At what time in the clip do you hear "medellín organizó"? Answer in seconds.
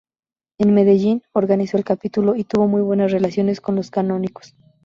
0.73-1.77